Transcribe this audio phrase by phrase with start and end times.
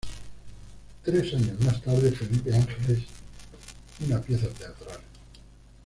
[1.05, 3.03] Tres años más tarde, "Felipe Ángeles",
[4.03, 4.99] una pieza teatral.